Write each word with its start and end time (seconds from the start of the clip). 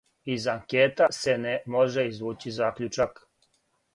Из 0.35 0.45
анкета 0.53 1.07
се 1.17 1.35
не 1.43 1.53
може 1.77 2.05
извући 2.13 2.55
закључак. 2.57 3.23